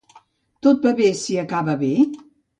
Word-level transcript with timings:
Va 0.15 0.23
tot 0.79 0.87
bé, 1.01 1.11
si 1.21 1.37
acaba 1.43 1.79
bé? 1.85 1.93